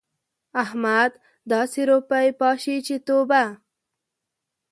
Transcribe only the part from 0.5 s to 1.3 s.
احمد